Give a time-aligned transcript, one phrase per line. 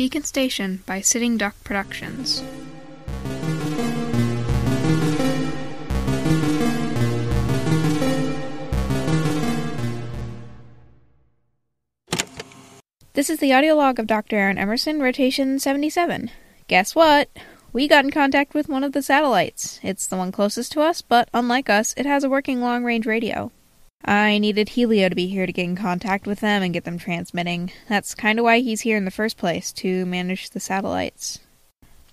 [0.00, 2.42] Beacon Station by Sitting Duck Productions.
[13.12, 14.36] This is the audio log of Dr.
[14.36, 16.30] Aaron Emerson, rotation 77.
[16.66, 17.28] Guess what?
[17.74, 19.80] We got in contact with one of the satellites.
[19.82, 23.04] It's the one closest to us, but unlike us, it has a working long range
[23.04, 23.52] radio.
[24.04, 26.98] I needed Helio to be here to get in contact with them and get them
[26.98, 27.70] transmitting.
[27.88, 31.38] That's kind of why he's here in the first place, to manage the satellites.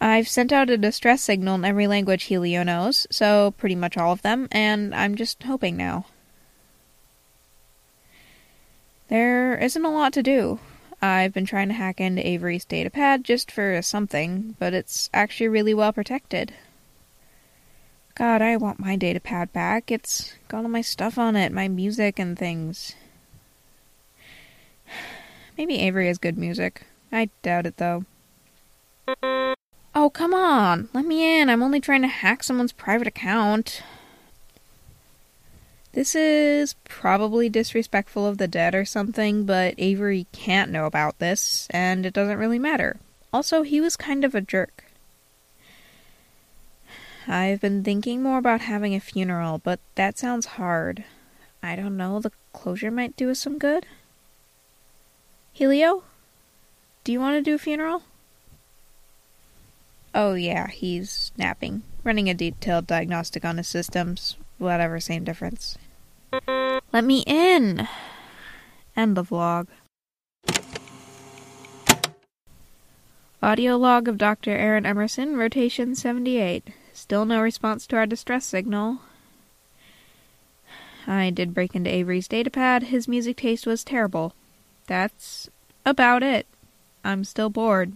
[0.00, 4.12] I've sent out a distress signal in every language Helio knows, so pretty much all
[4.12, 6.06] of them, and I'm just hoping now.
[9.08, 10.58] There isn't a lot to do.
[11.00, 15.74] I've been trying to hack into Avery's datapad just for something, but it's actually really
[15.74, 16.54] well protected.
[18.14, 19.90] God, I want my data pad back.
[19.90, 22.94] It's got all my stuff on it, my music and things.
[25.58, 26.86] Maybe Avery has good music.
[27.10, 28.04] I doubt it, though.
[29.96, 30.88] Oh, come on!
[30.92, 31.48] Let me in.
[31.48, 33.82] I'm only trying to hack someone's private account.
[35.92, 41.68] This is probably disrespectful of the dead or something, but Avery can't know about this,
[41.70, 42.98] and it doesn't really matter.
[43.32, 44.83] Also, he was kind of a jerk.
[47.26, 51.04] I've been thinking more about having a funeral, but that sounds hard.
[51.62, 53.86] I don't know, the closure might do us some good.
[55.52, 56.02] Helio?
[57.02, 58.02] Do you want to do a funeral?
[60.14, 64.36] Oh, yeah, he's napping, running a detailed diagnostic on his systems.
[64.58, 65.76] Whatever, same difference.
[66.92, 67.88] Let me in!
[68.96, 69.66] End the vlog.
[73.42, 74.52] Audio log of Dr.
[74.52, 76.68] Aaron Emerson, rotation 78.
[76.94, 79.00] Still no response to our distress signal.
[81.08, 82.84] I did break into Avery's datapad.
[82.84, 84.32] His music taste was terrible.
[84.86, 85.50] That's
[85.84, 86.46] about it.
[87.04, 87.94] I'm still bored.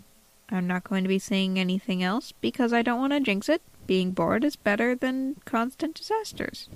[0.51, 3.63] I'm not going to be saying anything else because I don't want to jinx it.
[3.87, 6.69] Being bored is better than constant disasters.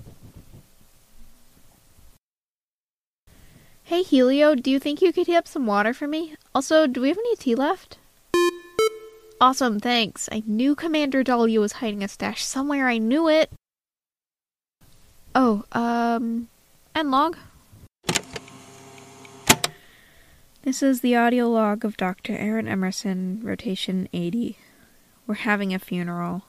[3.83, 6.35] Hey Helio, do you think you could heat up some water for me?
[6.55, 7.97] Also, do we have any tea left?
[9.41, 10.29] Awesome, thanks.
[10.31, 12.87] I knew Commander Dahlia was hiding a stash somewhere.
[12.87, 13.51] I knew it.
[15.35, 16.47] Oh, um,
[16.95, 17.37] end log.
[20.61, 22.37] This is the audio log of Dr.
[22.37, 24.57] Aaron Emerson, rotation 80.
[25.27, 26.43] We're having a funeral.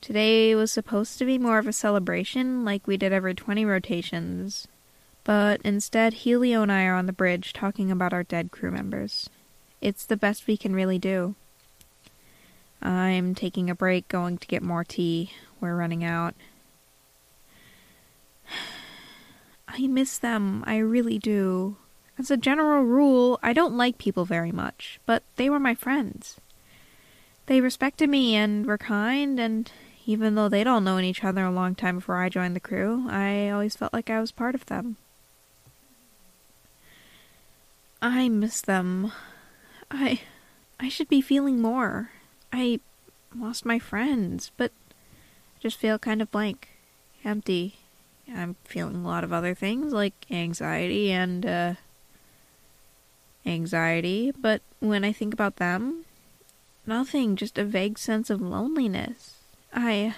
[0.00, 4.68] Today was supposed to be more of a celebration, like we did every 20 rotations,
[5.24, 9.28] but instead, Helio and I are on the bridge talking about our dead crew members.
[9.80, 11.34] It's the best we can really do.
[12.86, 15.32] I'm taking a break, going to get more tea.
[15.60, 16.34] We're running out.
[19.68, 21.76] I miss them, I really do.
[22.18, 26.36] As a general rule, I don't like people very much, but they were my friends.
[27.46, 29.70] They respected me and were kind, and
[30.06, 33.06] even though they'd all known each other a long time before I joined the crew,
[33.10, 34.96] I always felt like I was part of them.
[38.00, 39.12] I miss them.
[39.90, 40.20] I
[40.78, 42.10] I should be feeling more.
[42.56, 42.80] I
[43.38, 46.70] lost my friends, but I just feel kind of blank,
[47.22, 47.74] empty.
[48.34, 51.74] I'm feeling a lot of other things like anxiety and uh
[53.44, 56.06] anxiety, but when I think about them,
[56.86, 59.34] nothing, just a vague sense of loneliness.
[59.74, 60.14] I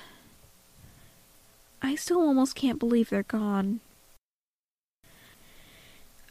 [1.82, 3.80] I still almost can't believe they're gone.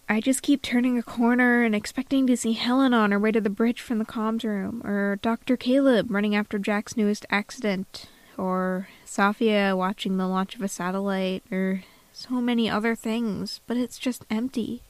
[0.09, 3.41] I just keep turning a corner and expecting to see Helen on her way to
[3.41, 5.57] the bridge from the comms room, or Dr.
[5.57, 8.06] Caleb running after Jack's newest accident,
[8.38, 14.00] or Safia watching the launch of a satellite, or so many other things, but it's
[14.00, 14.81] just empty.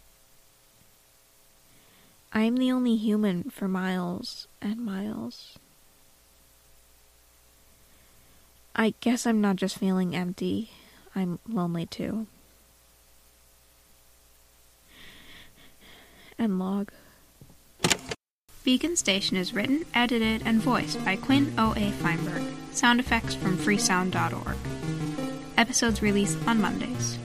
[2.31, 5.57] I'm the only human for miles and miles.
[8.75, 10.69] I guess I'm not just feeling empty,
[11.16, 12.28] I'm lonely too.
[16.37, 16.91] And log.
[18.63, 21.91] Beacon Station is written, edited, and voiced by Quinn O.A.
[21.91, 22.43] Feinberg.
[22.73, 24.57] Sound effects from freesound.org.
[25.57, 27.17] Episodes released on Mondays.